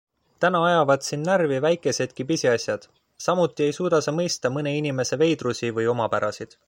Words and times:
Täna 0.43 0.61
ajavad 0.67 1.03
sind 1.07 1.27
närvi 1.31 1.59
väikesedki 1.65 2.25
pisiasjad, 2.31 2.87
samuti 3.27 3.67
ei 3.67 3.77
suuda 3.81 4.01
sa 4.07 4.15
mõista 4.21 4.53
mõne 4.57 4.75
inimese 4.81 5.21
veidrusi 5.25 5.75
või 5.79 5.91
omapärasid. 5.97 6.59